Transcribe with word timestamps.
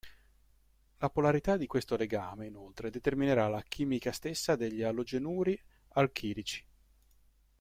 La 0.97 1.11
polarità 1.11 1.57
di 1.57 1.67
questo 1.67 1.95
legame 1.95 2.47
inoltre 2.47 2.89
determinerà 2.89 3.47
la 3.49 3.61
chimica 3.61 4.11
stessa 4.11 4.55
degli 4.55 4.81
alogenuri 4.81 5.61
alchilici. 5.89 6.65